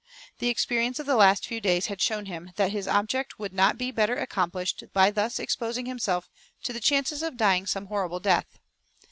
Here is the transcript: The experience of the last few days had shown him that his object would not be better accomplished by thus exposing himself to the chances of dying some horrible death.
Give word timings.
The 0.39 0.47
experience 0.49 0.97
of 0.97 1.05
the 1.05 1.15
last 1.15 1.45
few 1.45 1.61
days 1.61 1.85
had 1.85 2.01
shown 2.01 2.25
him 2.25 2.53
that 2.55 2.71
his 2.71 2.87
object 2.87 3.37
would 3.37 3.53
not 3.53 3.77
be 3.77 3.91
better 3.91 4.15
accomplished 4.17 4.83
by 4.93 5.11
thus 5.11 5.37
exposing 5.37 5.85
himself 5.85 6.27
to 6.63 6.73
the 6.73 6.79
chances 6.81 7.21
of 7.21 7.37
dying 7.37 7.67
some 7.67 7.85
horrible 7.85 8.19
death. 8.19 8.57